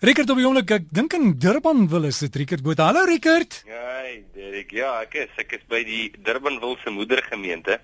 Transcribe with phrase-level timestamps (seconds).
[0.00, 2.86] Rickert op die oomblik, ek dink in Durbanville is dit Rickert Botha.
[2.88, 3.58] Hallo Rickert.
[3.68, 3.98] Ja,
[4.32, 7.76] Derek, ja, ek is ek is by die Durbanville se moedergemeente.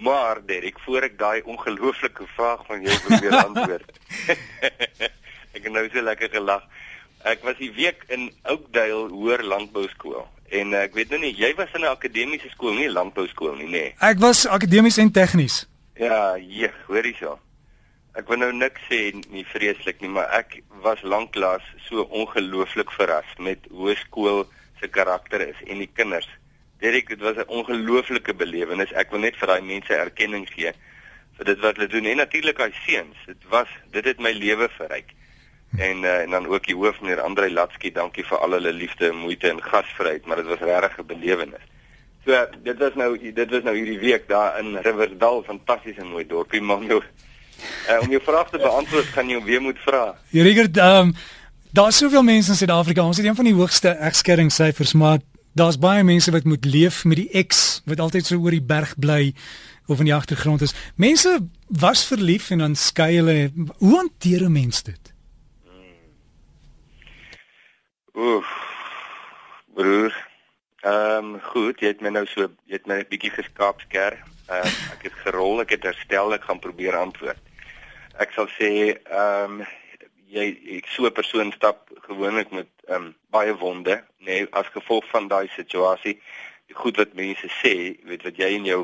[0.00, 3.92] Maar Derek, voor ek daai ongelooflike vraag van jou probeer antwoord.
[5.58, 6.64] ek het nou so lekker gelag.
[7.28, 10.24] Ek was die week in Oakdale Hoër Landbouskool
[10.56, 13.84] en ek weet nou nie, jy was in 'n akademiese skool, nie landbouskool nie, nê?
[13.92, 13.94] Nee.
[14.00, 15.66] Ek was akademies en tegnies.
[16.00, 17.36] Ja, jy, hoor jy so.
[18.18, 23.28] Ek wil nou niks sê nie vreeslik nie, maar ek was lanklaas so ongelooflik verras
[23.38, 24.44] met hoe skool
[24.80, 26.28] se karakter is en die kinders.
[26.82, 28.92] Derek, dit was 'n ongelooflike belewenis.
[28.92, 30.72] Ek wil net vir daai mense erkenning gee
[31.36, 33.16] vir dit wat hulle doen en natuurlik daai seuns.
[33.26, 35.14] Dit was dit het my lewe verryk.
[35.78, 39.12] En uh, en dan ook die hoof meneer Andre Latsky, dankie vir al hulle liefde,
[39.12, 41.66] moeite en gasvryheid, maar dit was regtig 'n belewenis.
[42.24, 46.26] So dit was nou dit was nou hierdie week daar in Riversdal, fantasties en mooi
[46.26, 47.02] dorpie, maar nou
[47.88, 50.14] Uh, om jou vraag te beantwoord, gaan jy weer moet vra.
[50.28, 51.14] Ja, Rigert, ehm um,
[51.70, 53.02] daar's soveel mense in Suid-Afrika.
[53.02, 55.18] Ons het een van die hoogste egskeidingsyfers, maar
[55.52, 58.94] daar's baie mense wat moet leef met die ex wat altyd so oor die berg
[58.98, 59.34] bly
[59.86, 60.74] of in die agtergrond is.
[60.94, 63.50] Mense was verlief en dan skei hulle.
[63.78, 65.14] Hoe hanteer 'n mens dit?
[68.14, 68.50] Oef.
[69.74, 70.14] Broer.
[70.80, 74.18] Ehm um, goed, jy het my nou so, jy het my 'n bietjie geskaapsker.
[74.46, 77.49] Ehm uh, ek het gerol, ek het herstel, ek gaan probeer antwoord
[78.20, 79.68] ek sal sê ehm um,
[80.30, 83.96] jy ek so 'n persoon stap gewoonlik met ehm um, baie wonde
[84.26, 86.20] nê nee, as gevolg van daai situasie.
[86.82, 87.74] Goed wat mense sê
[88.08, 88.82] weet wat jy en jou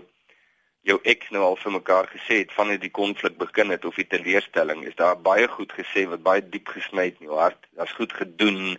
[0.89, 4.07] jou ek nou al vir mekaar gesê het van die konflik begin het of die
[4.15, 7.61] teleurstelling is daar baie goed gesê wat baie diep gesny het in jou hart.
[7.77, 8.79] Daar's goed gedoen.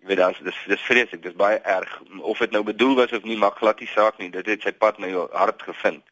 [0.00, 2.02] Jy weet daar's dis dis vreeslik dis baie erg.
[2.20, 4.30] Of dit nou bedoel was of nie maak glad die saak nie.
[4.30, 6.04] Dit het sy pad na jou hart gevind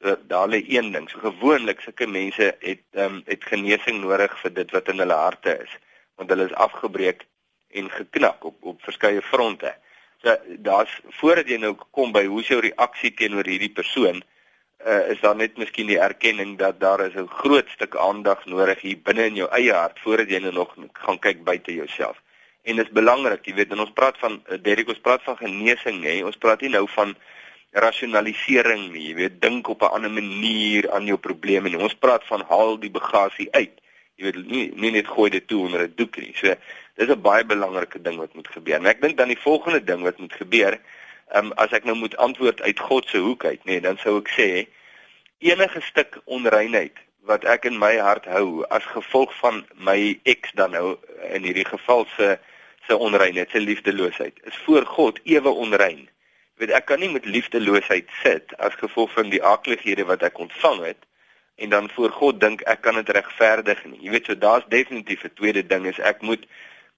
[0.00, 1.10] So daar lê een ding.
[1.10, 5.18] So gewoonlik sulke mense het ehm um, het genesing nodig vir dit wat in hulle
[5.26, 5.76] harte is,
[6.16, 7.26] want hulle is afgebreek
[7.70, 9.74] en geknak op op verskeie fronte.
[10.22, 10.36] So
[10.68, 14.22] daar's voordat jy nou kom by hoe jou reaksie teenoor hierdie persoon
[14.86, 18.80] uh, is daar net miskien die erkenning dat daar is 'n groot stuk aandag nodig
[18.80, 22.16] hier binne in jou eie hart voordat jy nou nog gaan kyk buite jouself.
[22.62, 25.36] En dit is belangrik, jy weet, en ons praat van uh, Derek, ons praat van
[25.36, 26.24] genesing, hè.
[26.24, 27.16] Ons praat nie nou van
[27.72, 29.08] rasionalisering nie.
[29.08, 31.78] Jy weet, dink op 'n ander manier aan jou probleme nie.
[31.78, 33.80] Ons praat van haal die bagasie uit.
[34.16, 36.32] Jy weet nie, nie net gooi dit toe onder 'n doek nie.
[36.34, 36.54] So
[36.96, 38.74] dis 'n baie belangrike ding wat moet gebeur.
[38.74, 40.80] En ek dink dan die volgende ding wat moet gebeur,
[41.30, 43.96] ehm um, as ek nou moet antwoord uit God se hoek uit, nê, nee, dan
[43.96, 44.66] sou ek sê
[45.38, 50.70] enige stuk onreinheid wat ek in my hart hou as gevolg van my ex dan
[50.70, 50.98] nou
[51.30, 52.38] in hierdie geval se
[52.86, 56.08] se onreinheid, se liefdeloosheid, is voor God ewe onrein
[56.60, 60.82] weet ek kan nie met liefdeloosheid sit as gevolg van die aklighede wat ek ontvang
[60.84, 61.06] het
[61.60, 64.00] en dan voor God dink ek kan dit regverdig nie.
[64.04, 66.46] Jy weet so daar's definitief 'n tweede ding is ek moet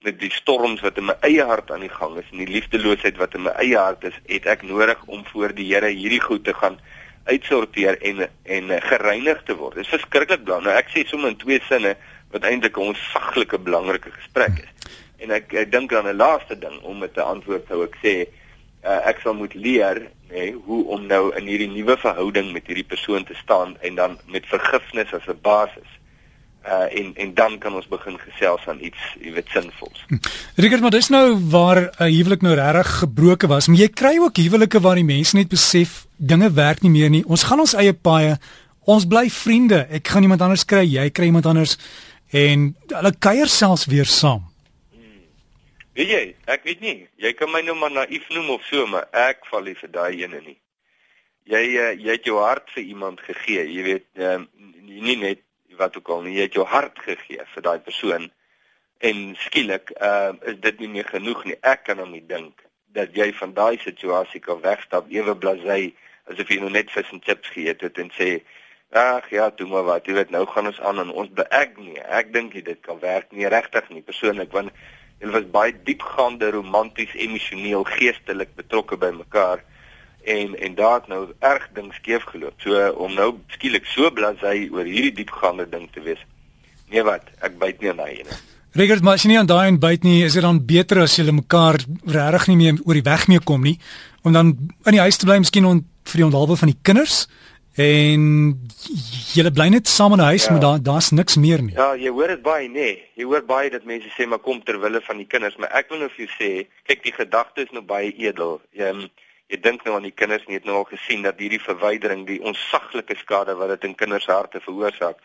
[0.03, 3.17] met die storms wat in my eie hart aan die gang is en die liefdeloosheid
[3.17, 6.43] wat in my eie hart is, het ek nodig om voor die Here hierdie goed
[6.43, 6.79] te gaan
[7.23, 9.75] uitsorteer en en gereinig te word.
[9.79, 10.67] Dit is verskriklik belangrik.
[10.67, 11.95] Nou ek sê sommer in twee sinne
[12.31, 14.91] wat eintlik 'n onsaglike belangrike gesprek is.
[15.23, 18.27] En ek ek dink aan 'n laaste ding om met 'n antwoord sou ek sê
[18.83, 22.65] uh, ek sal moet leer nê nee, hoe om nou in hierdie nuwe verhouding met
[22.67, 25.89] hierdie persoon te staan en dan met vergifnis as 'n basis.
[26.65, 30.03] Uh en en dan kan ons begin gesels aan iets, jy weet, sinvols.
[30.07, 30.17] Hm.
[30.55, 33.67] Richard, maar dis nou waar 'n uh, huwelik nou regtig gebroken was.
[33.67, 37.23] Maar jy kry ook huwelike waar die mense net besef dinge werk nie meer nie.
[37.25, 38.37] Ons gaan ons eie paaie.
[38.85, 39.87] Ons bly vriende.
[39.89, 41.77] Ek gaan iemand anders kry, jy kry iemand anders
[42.31, 44.52] en hulle kuier selfs weer saam.
[45.93, 49.05] Weet jy, ek weet nie, jy kan my nou maar naïef noem of so, maar
[49.13, 50.55] ek val nie vir daai ene nie.
[51.51, 54.47] Jy uh, jy het jou hart vir iemand gegee, jy weet, um,
[54.81, 55.43] nie net
[55.77, 58.25] wat ook al nie, jy het jou hart gegee vir daai persoon
[59.05, 61.59] en skielik uh, is dit nie meer genoeg nie.
[61.61, 62.65] Ek kan hom nie dink
[62.97, 65.91] dat jy van daai situasie kan wegstap ewe blasey
[66.31, 68.31] asof jy nou net vis en chips geëet het en sê
[68.97, 71.97] ag ja, toe maar wat, jy weet nou gaan ons aan en ons beek nie.
[72.01, 74.73] Ek dink dit kan werk nie regtig nie persoonlik want
[75.23, 79.63] Hulle was baie diepgaande romanties, emosioneel, geestelik betrokke by mekaar
[80.23, 82.59] en en daar het nou erg ding skeef geloop.
[82.63, 86.19] So om nou skielik so blasey oor hierdie diepgaande ding te wees.
[86.91, 88.41] Nee wat, ek byt nie aan daai ene.
[88.73, 91.15] Regtig maar as jy nie aan daai en byt nie, is dit dan beter as
[91.15, 93.77] jy mekaar regtig nie meer oor die weg mee kom nie
[94.23, 94.53] om dan
[94.87, 97.25] in die huis te bly, miskien on, vir die onthaalwe van die kinders
[97.73, 98.25] En
[99.33, 100.51] jy bly net saam in 'n huis, ja.
[100.51, 101.73] maar daar daar's niks meer nie.
[101.73, 102.73] Ja, jy hoor dit baie, nê.
[102.73, 103.03] Nee.
[103.15, 105.89] Jy hoor baie dat mense sê maar kom ter wille van die kinders, maar ek
[105.89, 108.61] wil nou vir jou sê, kyk die gedagte is nou baie edel.
[108.71, 109.09] Jy um,
[109.47, 112.41] jy dink nou aan die kinders, jy het nou al gesien dat hierdie verwydering die
[112.41, 115.17] onsaglike skade wat dit in kinders harte veroorsaak.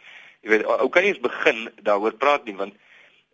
[0.42, 2.74] Jy weet, ou kan jy eens begin daaroor praat nie want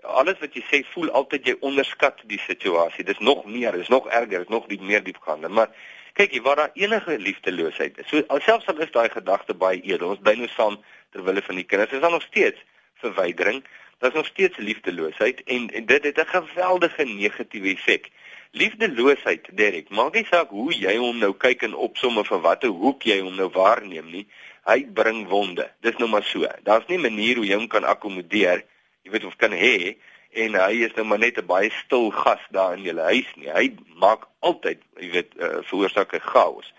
[0.04, 3.04] alles wat jy sê voel altyd jy onderskat die situasie.
[3.04, 5.48] Dis nog meer, dis nog erger, dis nog die meer diepgaande.
[5.48, 5.70] Maar
[6.18, 8.08] kyk jy waar daar enige liefdeloosheid is.
[8.08, 10.14] So alselfs al is daai gedagte baie edel.
[10.14, 10.78] Ons bly nou saam
[11.12, 11.92] ter wille van die kinders.
[11.92, 12.60] Is daar nog steeds
[13.02, 13.64] verwydering?
[13.98, 18.10] Daar's nog steeds liefdeloosheid en, en dit het 'n geweldige negatiewe effek.
[18.50, 23.02] Liefdeloosheid, Derek, maak nie saak hoe jy hom nou kyk en opsomme vir watter hoek
[23.02, 24.26] jy hom nou waarneem nie.
[24.64, 25.70] Hy bring wonde.
[25.80, 26.46] Dis nou maar so.
[26.62, 28.64] Daar's nie 'n manier hoe jy hom kan akkommodeer
[29.04, 29.96] jy weet of kan hê
[30.34, 33.50] en hy is nou maar net 'n baie stil gas daar in julle huis nie.
[33.50, 36.72] Hy maak altyd, jy weet, uh, veroorsaak 'n chaos.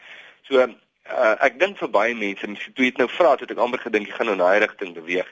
[0.48, 3.58] So uh, ek dink vir baie mense, mens toe jy dit nou vra, het ek
[3.58, 5.28] amper gedink jy gaan in daai rigting beweeg.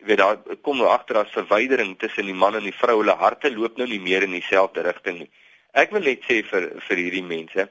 [0.00, 3.16] Jy weet daar kom nou agter as verwydering tussen die man en die vrou, hulle
[3.16, 5.30] harte loop nou nie meer in dieselfde rigting nie.
[5.72, 7.68] Ek wil net sê vir vir hierdie mense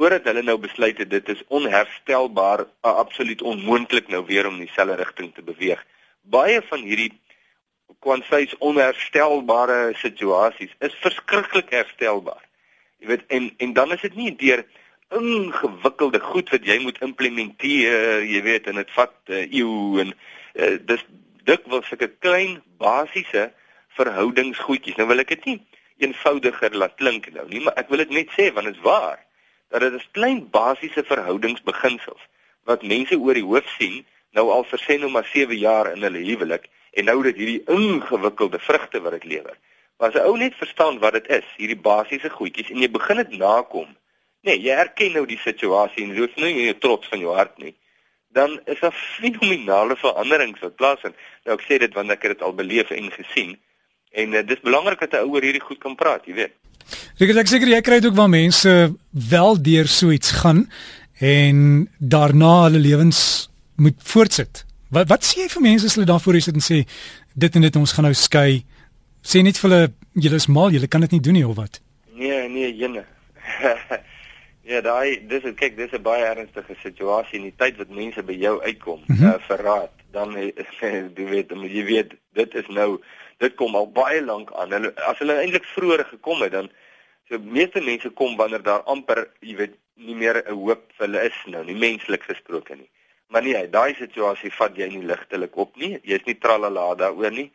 [0.00, 4.96] voordat hulle nou besluit het dit is onherstelbaar, absoluut onmoontlik nou weer om in dieselfde
[4.98, 5.82] rigting te beweeg.
[6.22, 7.12] Baie van hierdie
[8.00, 12.42] kwansys onherstelbare situasies is verskriklik herstelbaar.
[13.02, 14.64] Jy weet en en dan is dit nie deur
[15.12, 20.76] ingewikkelde goed wat jy moet implementeer, jy weet en dit vat uh, eeu en uh,
[20.88, 21.04] dis
[21.44, 23.50] dikwels sulke klein basiese
[23.98, 24.96] verhoudingsgoedjies.
[24.96, 25.58] Nou wil ek dit nie
[26.02, 29.20] eenvoudiger laat klink nou nie, maar ek wil dit net sê want dit is waar
[29.72, 32.24] dat dit is klein basiese verhoudingsbeginsels
[32.68, 34.02] wat mense oor die hoof sien
[34.36, 37.62] nou al vir sê nou maar 7 jaar in hulle huwelik en nou dit hierdie
[37.72, 39.56] ingewikkelde vrugte wat dit lewer.
[39.98, 43.16] Maar as 'n ou net verstaan wat dit is, hierdie basiese goedjies en jy begin
[43.16, 43.88] dit nakom.
[44.42, 47.58] Nee, jy erken nou die situasie en jy hoef nie meer trots van jou hart
[47.58, 47.74] nie.
[48.32, 51.14] Dan is daar fenominale veranderings wat plaasvind.
[51.44, 53.58] Nou ek sê dit want ek het dit al beleef en gesien.
[54.12, 56.52] En uh, dis belangrik dat 'n ou oor hierdie goed kan praat, jy weet.
[57.20, 60.68] Ek ek seker jy kry dit ook waar mense wel deur so iets gaan
[61.20, 64.64] en daarna hulle lewens moet voortsit.
[64.92, 66.82] Wat wat sê jy vir mense as hulle daarvoor is en sê
[67.44, 68.60] dit en dit ons gaan nou skei?
[69.24, 69.86] Sê net vir hulle
[70.24, 71.80] julle is mal, julle kan dit nie doen nie of wat?
[72.12, 73.06] Nee, nee, jene.
[74.70, 78.22] ja, daai dis is kyk, dis 'n baie ernstige situasie in die tyd wat mense
[78.22, 79.32] by jou uitkom, mm -hmm.
[79.32, 79.96] uh, verraad.
[80.12, 80.52] Dan jy
[81.32, 83.00] weet, jy weet, dit is nou
[83.38, 84.72] dit kom al baie lank aan.
[84.76, 86.68] Hulle as hulle eintlik vroeër gekom het, dan
[87.28, 91.24] so meeste mense kom wanneer daar amper, jy weet, nie meer 'n hoop vir hulle
[91.24, 92.90] is nou, nie menslik gesproke nie.
[93.32, 95.94] Maar nee, daai situasie vat jy nie ligtelik op nie.
[96.04, 97.48] Jy's nie tralala daaroor nie.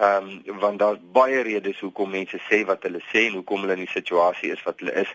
[0.00, 3.76] Ehm um, want daar's baie redes hoekom mense sê wat hulle sê en hoekom hulle
[3.76, 5.10] in die situasie is wat hulle is.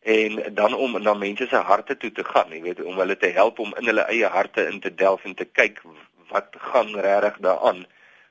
[0.00, 3.32] En dan om na mense se harte toe te gaan, jy weet, om hulle te
[3.36, 5.82] help om in hulle eie harte in te delf en te kyk
[6.30, 7.82] wat gaan regtig daaraan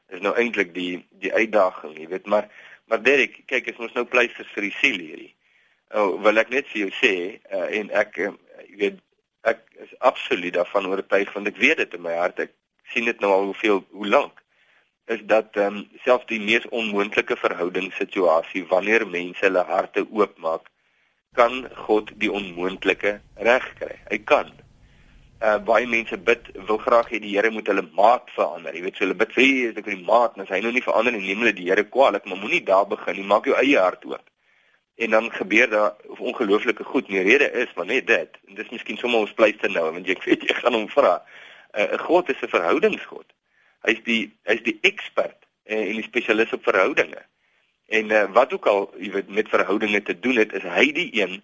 [0.10, 2.48] is nou eintlik die die uitdaging, jy weet, maar
[2.90, 5.34] maar Derek, kyk, ek moet nou pleisters vir die siel hierdie.
[5.94, 7.14] Oh, wil ek net vir jou sê
[7.52, 8.32] uh, en ek uh,
[8.70, 9.04] jy weet
[9.48, 12.56] ek is absoluut daarvan oortuig want ek weet dit in my hart ek
[12.94, 14.44] sien dit nou al hoeveel hoe lank
[15.16, 20.68] is dat ehm um, selfs die mees onmoontlike verhoudingssituasie wanneer mense hulle harte oopmaak
[21.40, 21.56] kan
[21.86, 23.20] God die onmoontlike
[23.50, 23.96] regkry.
[24.12, 24.52] Hy kan.
[25.40, 28.76] Uh baie mense bid wil graag hê die Here moet hulle maat verander.
[28.76, 30.86] Jy weet so hulle bid vir is ek die maat en as hy nou nie
[30.86, 33.28] verander nie neem hulle die Here kwaadlik, maar moenie daar begin nie.
[33.34, 34.26] Maak jou eie hart oop
[35.00, 37.08] en dan gebeur daar ongelooflike goed.
[37.08, 38.40] Die rede is maar net dit.
[38.48, 41.20] En dis miskien sommer ons pleister nou want jy weet jy gaan hom vra.
[41.72, 43.28] 'n uh, God is 'n verhoudingsgod.
[43.88, 47.22] Hy's die hy's die ekspert uh, en die spesialis op verhoudinge.
[47.88, 51.10] En uh, wat ook al jy weet met verhoudinge te doen het, is hy die
[51.22, 51.40] een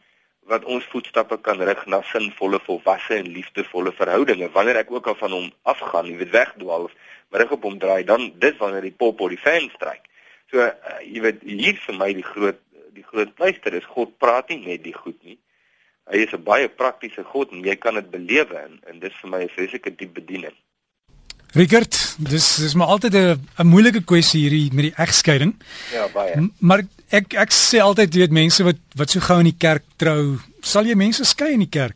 [0.51, 4.49] wat ons voetstappe kan rig na sinvolle, volwasse en liefdevolle verhoudinge.
[4.51, 6.93] Wanneer ek ook al van hom afgaan, jy weet wegdwaal of
[7.29, 10.03] rig op hom draai, dan dis wanneer die pop op die fan stryk.
[10.51, 12.59] So uh, jy weet hier vir my die groot
[12.95, 15.37] die groot pleister is God praat nie net die goed nie.
[16.11, 19.29] Hy is 'n baie praktiese God en jy kan dit belewe en, en dis vir
[19.29, 20.55] my 'n vreeslike diep bediening.
[21.55, 25.55] Richard, dis dis maar altyd 'n 'n moeilike kwessie hierdie met die egskeiding.
[25.93, 26.35] Ja, baie.
[26.35, 29.57] M maar ek ek sê altyd jy weet mense wat wat so gou in die
[29.57, 31.95] kerk trou, sal jy mense skei in die kerk?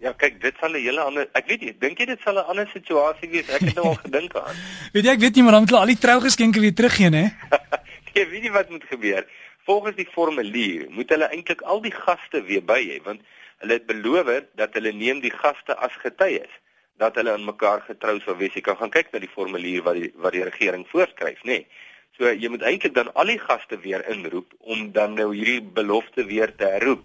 [0.00, 2.44] Ja, kyk, dit sal 'n hele ander ek weet nie, dink jy dit sal 'n
[2.46, 3.48] ander situasie wees?
[3.48, 4.54] Ek het nou al gedink aan.
[4.92, 7.26] weet jy ek weet nie maar dan moet hulle al die trougeskenke weer teruggee, hè?
[8.18, 9.24] jy weet nie wat moet gebeur
[9.68, 13.20] volgens die formulier moet hulle eintlik al die gaste weer by hê want
[13.60, 16.54] hulle het beloof dat hulle neem die gaste as getuies
[16.98, 18.54] dat hulle aan mekaar getrou sou wees.
[18.56, 21.60] Jy kan gaan kyk na die formulier wat die wat die regering voorskryf, nê.
[21.60, 21.84] Nee.
[22.18, 26.26] So jy moet eintlik dan al die gaste weer inroep om dan nou hierdie belofte
[26.26, 27.04] weer te herroep.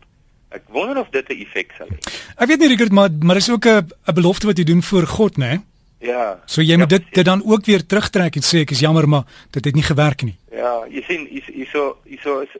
[0.53, 1.99] Ek wonder of dit 'n effek sal hê.
[2.37, 5.07] Ek weet nie Richard, maar maar is ook 'n 'n belofte wat jy doen voor
[5.07, 5.49] God, né?
[5.49, 5.72] Nee?
[6.03, 6.23] Ja.
[6.45, 9.07] So jy moet ja, dit dit dan ook weer terugtrek en sê ek is jammer
[9.07, 9.23] maar
[9.55, 10.35] dit het nie gewerk nie.
[10.51, 12.51] Ja, jy sien hierso hierso is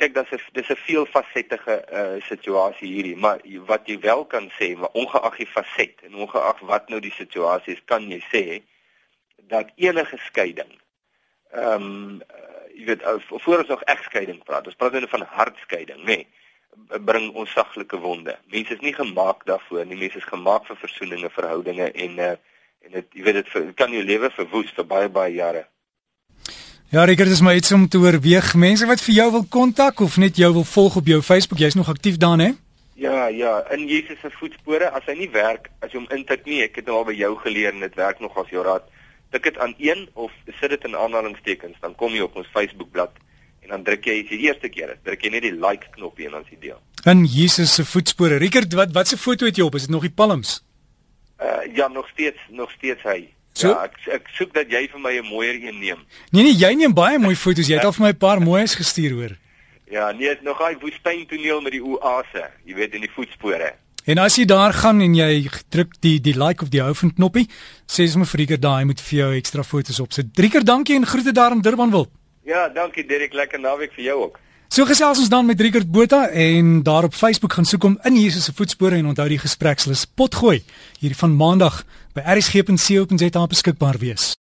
[0.00, 3.38] kyk dat dit dis 'n veelfasettige uh, situasie hierdie, maar
[3.70, 7.84] wat jy wel kan sê, ongeag die faset en ongeag wat nou die situasie is,
[7.84, 8.44] kan jy sê
[9.48, 10.74] dat enige skeiding
[11.52, 12.20] ehm um,
[12.78, 14.66] jy weet voor ons nog egskeiding praat.
[14.66, 16.04] Ons praat nou van hartskeiding, nê.
[16.22, 16.26] Nee,
[17.04, 18.38] bring onsaglike wonde.
[18.46, 19.96] Mense is nie gemaak daarvoor nie.
[19.96, 22.34] Mense is gemaak vir versoeninge, verhoudinge en uh,
[22.86, 25.66] en dit jy weet dit kan jou lewe verwoes vir baie baie jare.
[26.90, 28.54] Ja, Rickert, dis maar iets om te oorweeg.
[28.54, 31.76] Mense wat vir jou wil kontak of net jou wil volg op jou Facebook, jy's
[31.76, 32.52] nog aktief daar, hè?
[32.94, 34.88] Ja, ja, in Jesus se voetspore.
[34.90, 37.34] As hy nie werk, as jy hom intik nie, ek het nou al by jou
[37.44, 38.88] geleer en dit werk nog as jou raad
[39.30, 42.90] tik dit aan een of sit dit in aanhalingstekens dan kom jy op ons Facebook
[42.92, 43.26] bladsy
[43.62, 46.46] en dan druk jy die eerste keer druk jy net die like knoppie en dan
[46.48, 46.80] sien jy deel.
[47.04, 48.38] In Jesus se voetspore.
[48.40, 49.76] Rickert, wat wat se foto het jy op?
[49.76, 50.62] Is dit nog die palms?
[51.40, 53.28] Uh ja, nog steeds nog steeds hy.
[53.52, 53.68] So?
[53.68, 56.00] Ja, ek ek soek dat jy vir my 'n mooier een neem.
[56.30, 57.66] Nee nee, jy neem baie mooi foto's.
[57.66, 59.36] Jy het al vir my 'n paar mooies gestuur hoor.
[59.90, 63.72] Ja, nee, is nog daai woestyntoneel met die oase, jy weet in die voetspore.
[64.04, 67.14] En as jy daar gaan en jy druk die die like of die hou van
[67.14, 67.48] knoppie,
[67.86, 70.26] sê sommer vir Rieker daai moet vir jou ekstra foto's op sit.
[70.36, 72.06] Rieker, dankie en groete daar in Durban wil.
[72.44, 74.38] Ja, dankie Derek, lekker naweek vir jou ook.
[74.68, 78.20] So gesels ons dan met Rieker Botha en daar op Facebook gaan soek om in
[78.20, 80.60] Jesus se voetspore en onthou die gesprekslys potgooi
[81.00, 81.80] hier van Maandag
[82.12, 84.34] by rsg.co.za beskikbaar wees.